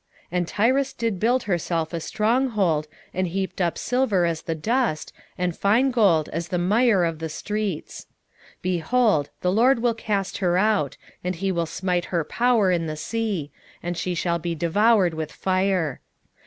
[0.23, 4.55] 9:3 And Tyrus did build herself a strong hold, and heaped up silver as the
[4.55, 8.07] dust, and fine gold as the mire of the streets.
[8.61, 12.87] 9:4 Behold, the LORD will cast her out, and he will smite her power in
[12.87, 13.51] the sea;
[13.83, 16.01] and she shall be devoured with fire.